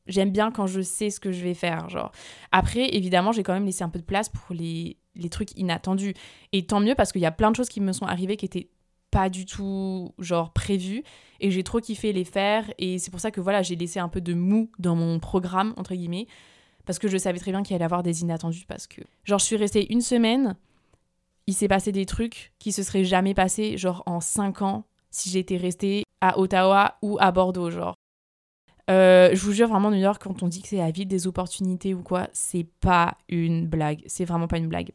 [0.07, 1.89] j'aime bien quand je sais ce que je vais faire.
[1.89, 2.11] Genre.
[2.51, 6.13] Après, évidemment, j'ai quand même laissé un peu de place pour les les trucs inattendus.
[6.51, 8.45] Et tant mieux parce qu'il y a plein de choses qui me sont arrivées qui
[8.45, 8.69] étaient
[9.11, 11.03] pas du tout genre prévu
[11.39, 12.71] et j'ai trop kiffé les faire.
[12.79, 15.73] Et c'est pour ça que voilà j'ai laissé un peu de mou dans mon programme
[15.77, 16.27] entre guillemets.
[16.85, 19.39] Parce que je savais très bien qu'il allait y avoir des inattendus parce que genre
[19.39, 20.55] je suis restée une semaine.
[21.45, 25.29] Il s'est passé des trucs qui se seraient jamais passés genre en cinq ans si
[25.29, 27.95] j'étais restée à Ottawa ou à Bordeaux genre
[28.89, 31.27] euh, je vous jure vraiment New York quand on dit que c'est la ville des
[31.27, 34.91] opportunités ou quoi c'est pas une blague c'est vraiment pas une blague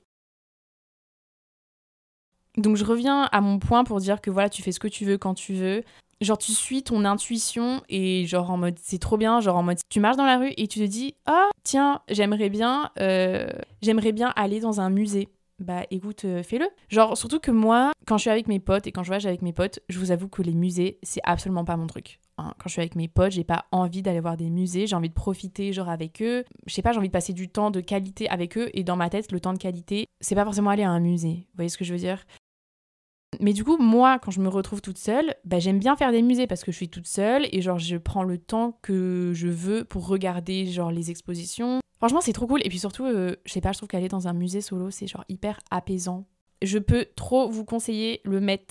[2.59, 5.05] donc je reviens à mon point pour dire que voilà, tu fais ce que tu
[5.05, 5.85] veux quand tu veux.
[6.21, 9.79] Genre tu suis ton intuition et genre en mode c'est trop bien, genre en mode
[9.89, 13.49] tu marches dans la rue et tu te dis ah tiens j'aimerais bien euh,
[13.83, 15.29] j'aimerais bien aller dans un musée.
[15.59, 16.69] Bah écoute euh, fais-le.
[16.89, 19.43] Genre surtout que moi quand je suis avec mes potes et quand je voyage avec
[19.43, 22.21] mes potes, je vous avoue que les musées c'est absolument pas mon truc.
[22.39, 22.55] Hein.
[22.59, 25.09] Quand je suis avec mes potes, j'ai pas envie d'aller voir des musées, j'ai envie
[25.09, 26.45] de profiter genre avec eux.
[26.67, 28.97] Je sais pas, j'ai envie de passer du temps de qualité avec eux et dans
[28.97, 31.47] ma tête, le temps de qualité, c'est pas forcément aller à un musée.
[31.49, 32.25] Vous voyez ce que je veux dire?
[33.41, 36.23] Mais du coup, moi, quand je me retrouve toute seule, bah, j'aime bien faire des
[36.23, 39.49] musées parce que je suis toute seule et genre je prends le temps que je
[39.49, 41.81] veux pour regarder genre les expositions.
[41.99, 42.61] Franchement, c'est trop cool.
[42.65, 45.07] Et puis surtout, euh, je sais pas, je trouve qu'aller dans un musée solo, c'est
[45.07, 46.25] genre hyper apaisant.
[46.63, 48.67] Je peux trop vous conseiller le Met.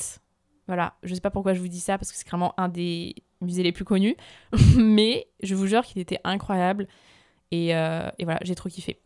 [0.68, 3.16] Voilà, je sais pas pourquoi je vous dis ça parce que c'est vraiment un des
[3.40, 4.18] musées les plus connus,
[4.78, 6.88] mais je vous jure qu'il était incroyable
[7.52, 9.00] et, euh, et voilà, j'ai trop kiffé.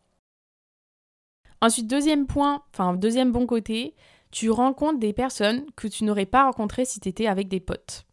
[1.62, 3.94] Ensuite, deuxième point, enfin deuxième bon côté,
[4.32, 8.06] tu rencontres des personnes que tu n'aurais pas rencontrées si tu étais avec des potes.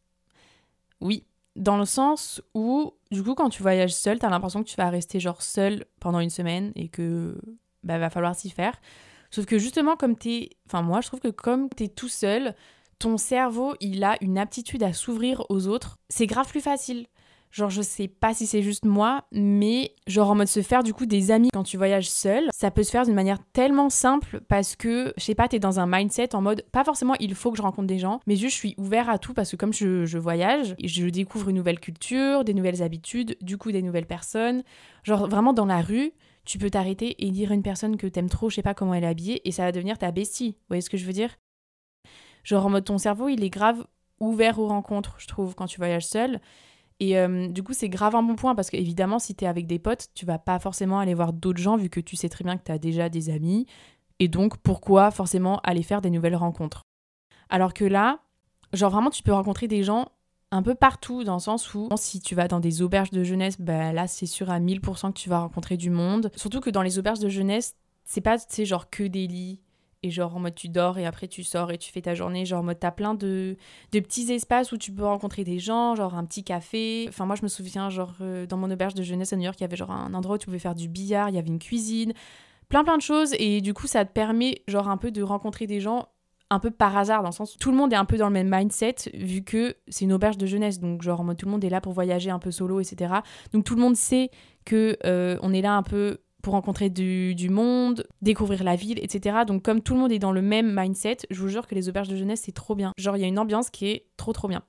[1.00, 1.24] Oui,
[1.58, 4.76] dans le sens où, du coup, quand tu voyages seul, tu as l'impression que tu
[4.76, 7.36] vas rester genre seul pendant une semaine et que
[7.82, 8.80] bah, va falloir s'y faire.
[9.30, 10.50] Sauf que justement, comme es...
[10.66, 12.54] Enfin, moi, je trouve que comme tu es tout seul,
[12.98, 15.98] ton cerveau, il a une aptitude à s'ouvrir aux autres.
[16.08, 17.06] C'est grave plus facile.
[17.50, 20.92] Genre, je sais pas si c'est juste moi, mais genre en mode se faire du
[20.92, 24.40] coup des amis quand tu voyages seul, ça peut se faire d'une manière tellement simple
[24.48, 27.50] parce que, je sais pas, t'es dans un mindset en mode, pas forcément il faut
[27.50, 29.72] que je rencontre des gens, mais juste je suis ouvert à tout parce que comme
[29.72, 34.06] je, je voyage, je découvre une nouvelle culture, des nouvelles habitudes, du coup des nouvelles
[34.06, 34.62] personnes.
[35.04, 36.12] Genre vraiment dans la rue,
[36.44, 38.94] tu peux t'arrêter et dire à une personne que t'aimes trop, je sais pas comment
[38.94, 40.50] elle est habillée, et ça va devenir ta bestie.
[40.50, 41.36] Vous voyez ce que je veux dire?
[42.44, 43.86] Genre en mode ton cerveau, il est grave
[44.20, 46.40] ouvert aux rencontres, je trouve, quand tu voyages seul.
[47.00, 49.66] Et euh, du coup, c'est grave un bon point parce qu'évidemment, si tu es avec
[49.66, 52.44] des potes, tu vas pas forcément aller voir d'autres gens vu que tu sais très
[52.44, 53.66] bien que tu as déjà des amis.
[54.18, 56.82] Et donc, pourquoi forcément aller faire des nouvelles rencontres?
[57.50, 58.18] Alors que là,
[58.72, 60.08] genre vraiment, tu peux rencontrer des gens
[60.50, 63.60] un peu partout dans le sens où si tu vas dans des auberges de jeunesse,
[63.60, 66.32] bah là, c'est sûr à 1000% que tu vas rencontrer du monde.
[66.34, 69.60] Surtout que dans les auberges de jeunesse, c'est pas, tu sais, genre que des lits
[70.02, 72.44] et genre en mode tu dors et après tu sors et tu fais ta journée.
[72.44, 73.56] Genre en mode t'as plein de,
[73.92, 77.06] de petits espaces où tu peux rencontrer des gens genre un petit café.
[77.08, 79.58] Enfin moi je me souviens genre euh, dans mon auberge de jeunesse à New York
[79.58, 81.48] il y avait genre un endroit où tu pouvais faire du billard il y avait
[81.48, 82.12] une cuisine.
[82.68, 83.34] Plein plein de choses.
[83.38, 86.08] Et du coup ça te permet genre un peu de rencontrer des gens
[86.50, 88.28] un peu par hasard dans le sens où tout le monde est un peu dans
[88.28, 90.78] le même mindset vu que c'est une auberge de jeunesse.
[90.78, 93.14] Donc genre en mode tout le monde est là pour voyager un peu solo etc
[93.52, 94.30] donc tout le monde sait
[94.64, 99.38] que euh, on est là un peu pour rencontrer du, monde, découvrir la ville, etc.
[99.46, 101.88] Donc comme tout le monde est dans le même mindset, je vous jure que les
[101.88, 102.92] auberges de jeunesse, c'est trop bien.
[102.96, 104.62] Genre, il y a une ambiance qui est trop trop bien.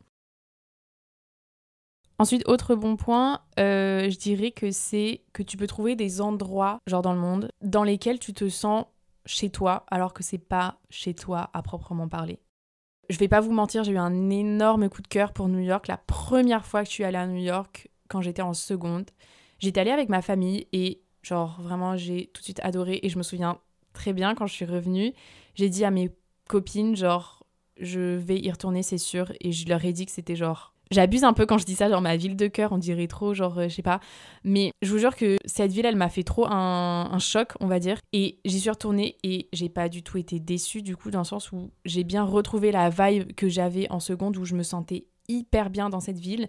[2.17, 6.79] Ensuite, autre bon point, euh, je dirais que c'est que tu peux trouver des endroits,
[6.85, 8.85] genre dans le monde, dans lesquels tu te sens
[9.25, 12.39] chez toi, alors que c'est pas chez toi à proprement parler.
[13.09, 15.87] Je vais pas vous mentir, j'ai eu un énorme coup de cœur pour New York
[15.87, 19.09] la première fois que je suis allée à New York quand j'étais en seconde.
[19.59, 22.99] J'étais allée avec ma famille et Genre, vraiment, j'ai tout de suite adoré.
[23.03, 23.59] Et je me souviens
[23.93, 25.13] très bien quand je suis revenue,
[25.55, 26.09] j'ai dit à mes
[26.47, 27.43] copines, genre,
[27.79, 29.31] je vais y retourner, c'est sûr.
[29.41, 30.73] Et je leur ai dit que c'était genre.
[30.91, 33.35] J'abuse un peu quand je dis ça, genre ma ville de cœur, on dirait trop,
[33.35, 33.99] genre, euh, je sais pas.
[34.43, 37.67] Mais je vous jure que cette ville, elle m'a fait trop un, un, choc, on
[37.67, 37.99] va dire.
[38.11, 41.25] Et j'y suis retournée et j'ai pas du tout été déçue, du coup, dans le
[41.25, 45.05] sens où j'ai bien retrouvé la vibe que j'avais en seconde, où je me sentais
[45.27, 46.47] hyper bien dans cette ville.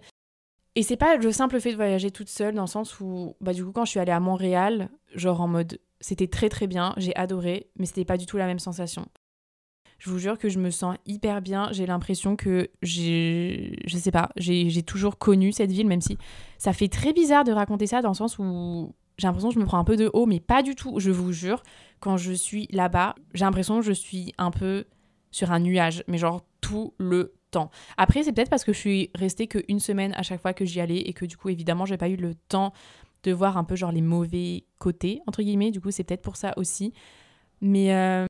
[0.75, 3.53] Et c'est pas le simple fait de voyager toute seule, dans le sens où, bah,
[3.53, 6.93] du coup, quand je suis allée à Montréal, genre en mode, c'était très très bien,
[6.97, 9.05] j'ai adoré, mais c'était pas du tout la même sensation.
[9.97, 14.11] Je vous jure que je me sens hyper bien, j'ai l'impression que j'ai, je sais
[14.11, 16.17] pas, j'ai toujours connu cette ville, même si
[16.57, 19.59] ça fait très bizarre de raconter ça dans le sens où j'ai l'impression que je
[19.59, 21.61] me prends un peu de haut, mais pas du tout, je vous jure,
[21.99, 24.85] quand je suis là-bas, j'ai l'impression que je suis un peu
[25.29, 27.35] sur un nuage, mais genre tout le
[27.97, 30.79] Après, c'est peut-être parce que je suis restée qu'une semaine à chaque fois que j'y
[30.79, 32.73] allais et que du coup, évidemment, j'ai pas eu le temps
[33.23, 35.71] de voir un peu genre les mauvais côtés, entre guillemets.
[35.71, 36.93] Du coup, c'est peut-être pour ça aussi.
[37.61, 38.25] Mais euh,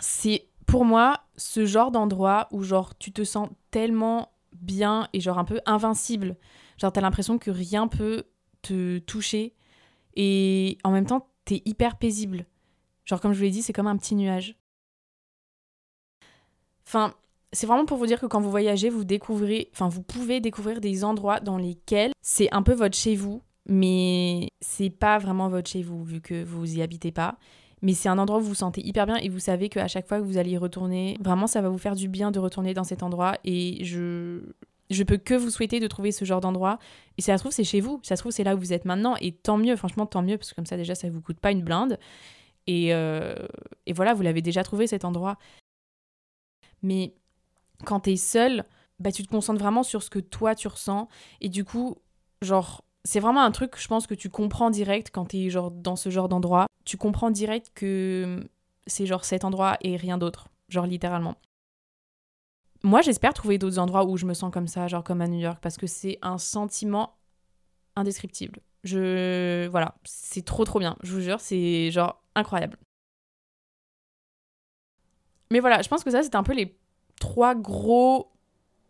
[0.00, 5.38] c'est pour moi ce genre d'endroit où genre tu te sens tellement bien et genre
[5.38, 6.36] un peu invincible.
[6.78, 8.24] Genre t'as l'impression que rien peut
[8.62, 9.54] te toucher
[10.16, 12.46] et en même temps t'es hyper paisible.
[13.04, 14.56] Genre comme je vous l'ai dit, c'est comme un petit nuage.
[16.86, 17.14] Enfin,
[17.54, 20.80] c'est vraiment pour vous dire que quand vous voyagez, vous découvrez, enfin vous pouvez découvrir
[20.80, 25.70] des endroits dans lesquels c'est un peu votre chez vous, mais c'est pas vraiment votre
[25.70, 27.38] chez vous vu que vous y habitez pas.
[27.82, 30.08] Mais c'est un endroit où vous vous sentez hyper bien et vous savez qu'à chaque
[30.08, 32.74] fois que vous allez y retourner, vraiment ça va vous faire du bien de retourner
[32.74, 34.40] dans cet endroit et je
[34.90, 36.78] je peux que vous souhaiter de trouver ce genre d'endroit.
[37.18, 38.00] Et ça se trouve, c'est chez vous.
[38.02, 39.16] Ça se trouve, c'est là où vous êtes maintenant.
[39.20, 41.52] Et tant mieux, franchement, tant mieux, parce que comme ça, déjà, ça vous coûte pas
[41.52, 41.98] une blinde.
[42.66, 43.34] Et, euh,
[43.86, 45.38] et voilà, vous l'avez déjà trouvé cet endroit.
[46.82, 47.14] Mais
[47.84, 48.64] quand t'es seul,
[48.98, 51.08] bah, tu te concentres vraiment sur ce que toi, tu ressens.
[51.40, 51.96] Et du coup,
[52.42, 55.96] genre, c'est vraiment un truc, je pense, que tu comprends direct quand t'es genre dans
[55.96, 56.66] ce genre d'endroit.
[56.84, 58.48] Tu comprends direct que
[58.86, 60.48] c'est genre cet endroit et rien d'autre.
[60.68, 61.36] Genre littéralement.
[62.82, 65.38] Moi, j'espère trouver d'autres endroits où je me sens comme ça, genre comme à New
[65.38, 67.16] York, parce que c'est un sentiment
[67.96, 68.60] indescriptible.
[68.84, 69.66] Je.
[69.68, 72.76] Voilà, c'est trop trop bien, je vous jure, c'est genre incroyable.
[75.50, 76.76] Mais voilà, je pense que ça, c'est un peu les
[77.20, 78.30] trois gros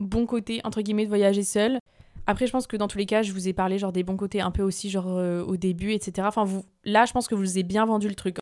[0.01, 1.79] bons côtés, entre guillemets, de voyager seul.
[2.27, 4.17] Après, je pense que dans tous les cas, je vous ai parlé genre des bons
[4.17, 6.27] côtés un peu aussi, genre euh, au début, etc.
[6.27, 8.39] Enfin, vous, là, je pense que vous ai bien vendu le truc.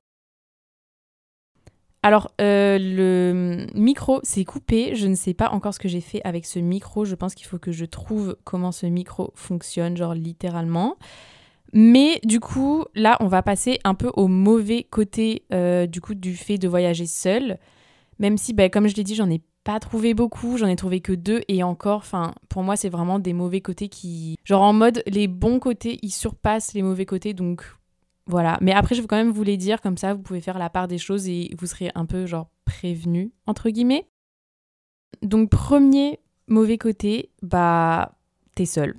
[2.04, 4.94] Alors, euh, le micro s'est coupé.
[4.94, 7.04] Je ne sais pas encore ce que j'ai fait avec ce micro.
[7.04, 10.96] Je pense qu'il faut que je trouve comment ce micro fonctionne, genre littéralement.
[11.72, 16.14] Mais du coup, là, on va passer un peu au mauvais côté euh, du coup
[16.14, 17.58] du fait de voyager seul.
[18.18, 21.00] Même si, bah, comme je l'ai dit, j'en ai pas trouvé beaucoup, j'en ai trouvé
[21.00, 24.72] que deux et encore, enfin, pour moi, c'est vraiment des mauvais côtés qui, genre en
[24.72, 27.64] mode, les bons côtés, ils surpassent les mauvais côtés, donc
[28.26, 28.58] voilà.
[28.60, 30.70] Mais après, je veux quand même vous les dire, comme ça, vous pouvez faire la
[30.70, 34.08] part des choses et vous serez un peu, genre, prévenu, entre guillemets.
[35.22, 38.16] Donc, premier mauvais côté, bah,
[38.54, 38.96] t'es seul.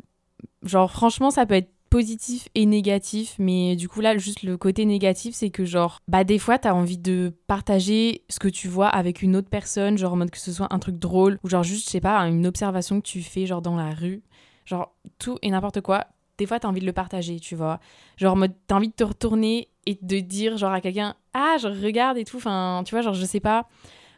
[0.63, 4.84] Genre, franchement, ça peut être positif et négatif, mais du coup, là, juste le côté
[4.84, 8.88] négatif, c'est que, genre, bah, des fois, t'as envie de partager ce que tu vois
[8.88, 11.62] avec une autre personne, genre, en mode que ce soit un truc drôle, ou genre,
[11.62, 14.23] juste, je sais pas, une observation que tu fais, genre, dans la rue.
[14.65, 16.08] Genre, tout et n'importe quoi
[16.39, 17.79] des fois, t'as envie de le partager, tu vois.
[18.17, 21.67] Genre, mode, t'as envie de te retourner et de dire, genre, à quelqu'un, ah, je
[21.67, 23.67] regarde et tout, enfin, tu vois, genre, je sais pas.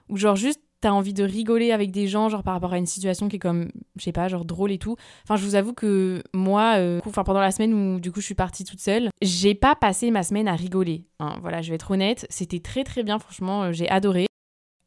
[0.08, 2.86] Ou genre, juste, t'as envie de rigoler avec des gens, genre, par rapport à une
[2.86, 4.96] situation qui est comme, je sais pas, genre, drôle et tout.
[5.24, 8.36] Enfin, je vous avoue que moi, euh, pendant la semaine où, du coup, je suis
[8.36, 11.08] partie toute seule, j'ai pas passé ma semaine à rigoler.
[11.20, 11.38] Hein.
[11.42, 12.28] voilà, je vais être honnête.
[12.30, 14.28] C'était très, très bien, franchement, euh, j'ai adoré.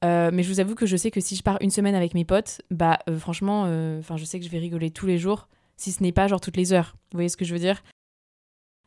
[0.05, 2.15] Euh, mais je vous avoue que je sais que si je pars une semaine avec
[2.15, 3.63] mes potes, bah franchement,
[3.99, 6.41] enfin je sais que je vais rigoler tous les jours si ce n'est pas genre
[6.41, 6.95] toutes les heures.
[7.11, 7.83] Vous voyez ce que je veux dire?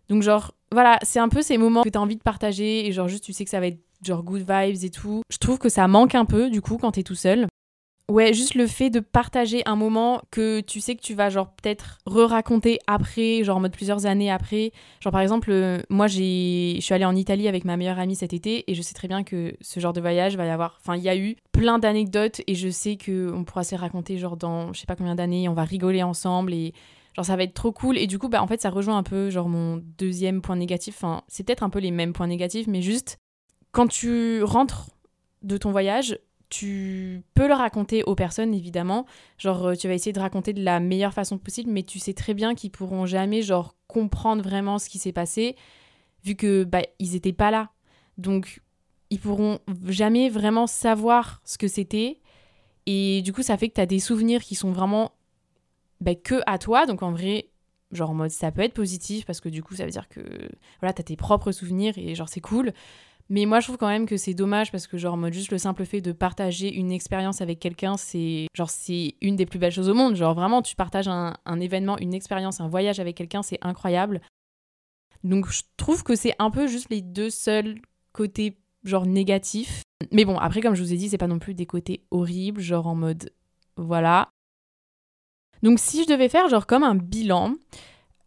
[0.07, 2.93] Donc genre, voilà, c'est un peu ces moments que tu as envie de partager et
[2.93, 5.21] genre juste tu sais que ça va être genre good vibes et tout.
[5.29, 7.47] Je trouve que ça manque un peu du coup quand t'es tout seul.
[8.11, 11.47] Ouais, juste le fait de partager un moment que tu sais que tu vas genre
[11.53, 14.73] peut-être re-raconter après, genre en mode plusieurs années après.
[14.99, 18.17] Genre par exemple, euh, moi j'ai je suis allée en Italie avec ma meilleure amie
[18.17, 20.77] cet été et je sais très bien que ce genre de voyage va y avoir
[20.81, 24.17] enfin il y a eu plein d'anecdotes et je sais que on pourra se raconter
[24.17, 26.73] genre dans je sais pas combien d'années, on va rigoler ensemble et
[27.15, 29.03] genre ça va être trop cool et du coup bah en fait ça rejoint un
[29.03, 32.67] peu genre mon deuxième point négatif, enfin c'est peut-être un peu les mêmes points négatifs
[32.67, 33.20] mais juste
[33.71, 34.89] quand tu rentres
[35.43, 39.05] de ton voyage, tu peux le raconter aux personnes évidemment.
[39.37, 42.13] Genre euh, tu vas essayer de raconter de la meilleure façon possible mais tu sais
[42.13, 45.55] très bien qu'ils pourront jamais genre comprendre vraiment ce qui s'est passé
[46.23, 47.71] vu que bah ils étaient pas là.
[48.17, 48.61] Donc
[49.09, 52.19] ils pourront jamais vraiment savoir ce que c'était.
[52.85, 55.13] Et du coup ça fait que tu as des souvenirs qui sont vraiment
[56.01, 56.85] bah, que à toi.
[56.85, 57.47] Donc en vrai
[57.93, 60.21] genre en mode ça peut être positif parce que du coup ça veut dire que
[60.79, 62.73] voilà tu as tes propres souvenirs et genre c'est cool
[63.31, 65.57] mais moi, je trouve quand même que c'est dommage parce que, genre, mode juste le
[65.57, 69.71] simple fait de partager une expérience avec quelqu'un, c'est genre, c'est une des plus belles
[69.71, 70.17] choses au monde.
[70.17, 74.19] Genre, vraiment, tu partages un, événement, une expérience, un voyage avec quelqu'un, c'est incroyable.
[75.23, 77.79] Donc, je trouve que c'est un peu juste les deux seuls
[78.11, 79.83] côtés, genre, négatifs.
[80.11, 82.59] Mais bon, après, comme je vous ai dit, c'est pas non plus des côtés horribles,
[82.59, 83.31] genre en mode,
[83.77, 84.27] voilà.
[85.63, 87.55] Donc, si je devais faire, genre, comme un bilan,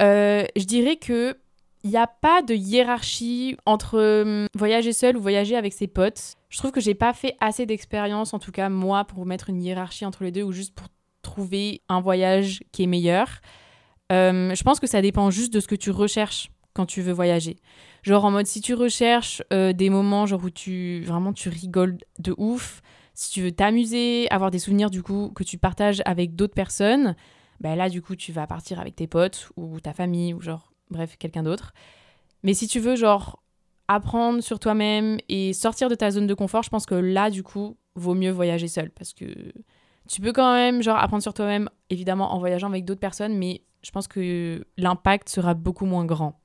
[0.00, 1.36] euh, je dirais que
[1.84, 6.34] il n'y a pas de hiérarchie entre euh, voyager seul ou voyager avec ses potes.
[6.48, 9.62] Je trouve que j'ai pas fait assez d'expérience, en tout cas moi, pour mettre une
[9.62, 10.88] hiérarchie entre les deux ou juste pour
[11.20, 13.28] trouver un voyage qui est meilleur.
[14.12, 17.12] Euh, je pense que ça dépend juste de ce que tu recherches quand tu veux
[17.12, 17.56] voyager.
[18.02, 21.98] Genre en mode si tu recherches euh, des moments genre où tu vraiment tu rigoles
[22.18, 22.80] de ouf,
[23.12, 27.14] Si tu veux t'amuser, avoir des souvenirs du coup que tu partages avec d'autres personnes,
[27.60, 30.73] ben là du coup tu vas partir avec tes potes ou ta famille ou genre
[30.90, 31.72] bref quelqu'un d'autre.
[32.42, 33.42] Mais si tu veux genre
[33.88, 37.42] apprendre sur toi-même et sortir de ta zone de confort, je pense que là du
[37.42, 39.24] coup vaut mieux voyager seul parce que
[40.08, 43.62] tu peux quand même genre apprendre sur toi-même évidemment en voyageant avec d'autres personnes mais
[43.82, 46.40] je pense que l'impact sera beaucoup moins grand.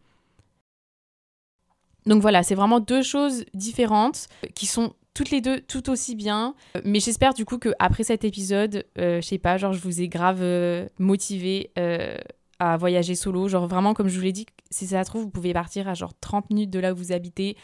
[2.05, 6.55] Donc voilà, c'est vraiment deux choses différentes qui sont toutes les deux tout aussi bien.
[6.83, 10.01] Mais j'espère du coup que après cet épisode, euh, je sais pas, genre je vous
[10.01, 12.17] ai grave euh, motivé euh,
[12.59, 13.47] à voyager solo.
[13.47, 15.93] Genre vraiment, comme je vous l'ai dit, si ça se trouve, vous pouvez partir à
[15.93, 17.57] genre 30 minutes de là où vous habitez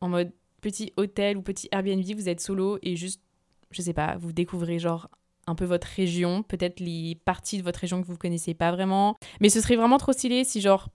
[0.00, 3.20] en mode petit hôtel ou petit Airbnb, vous êtes solo et juste,
[3.70, 5.08] je sais pas, vous découvrez genre
[5.46, 9.16] un peu votre région, peut-être les parties de votre région que vous connaissez pas vraiment.
[9.40, 10.88] Mais ce serait vraiment trop stylé si genre,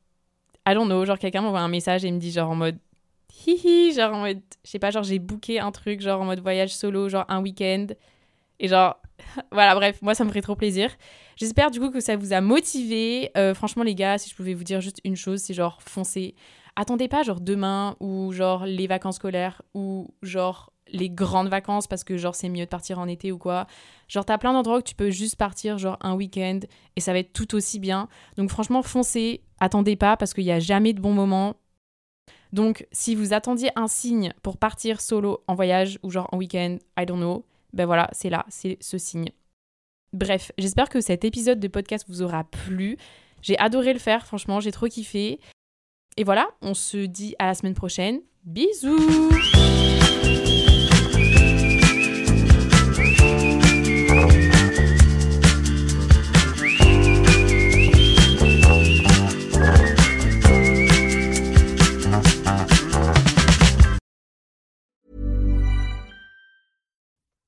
[0.66, 2.78] know, genre quelqu'un m'envoie un message et me dit genre en mode
[3.46, 6.40] hihi, genre en mode, je sais pas, genre j'ai booké un truc, genre en mode
[6.40, 7.88] voyage solo, genre un week-end.
[8.60, 9.00] Et genre,
[9.52, 10.92] voilà, bref, moi ça me ferait trop plaisir.
[11.36, 13.32] J'espère du coup que ça vous a motivé.
[13.38, 16.36] Euh, franchement, les gars, si je pouvais vous dire juste une chose, c'est genre foncez.
[16.76, 22.04] Attendez pas genre demain ou genre les vacances scolaires ou genre les grandes vacances parce
[22.04, 23.68] que genre c'est mieux de partir en été ou quoi.
[24.08, 26.60] Genre t'as plein d'endroits où tu peux juste partir genre un week-end
[26.96, 28.08] et ça va être tout aussi bien.
[28.38, 31.56] Donc franchement foncez, attendez pas parce qu'il n'y a jamais de bon moment.
[32.54, 36.78] Donc, si vous attendiez un signe pour partir solo en voyage ou genre en week-end,
[36.98, 39.32] I don't know, ben voilà, c'est là, c'est ce signe.
[40.14, 42.98] Bref, j'espère que cet épisode de podcast vous aura plu.
[43.42, 45.40] J'ai adoré le faire, franchement, j'ai trop kiffé.
[46.16, 48.22] Et voilà, on se dit à la semaine prochaine.
[48.44, 49.30] Bisous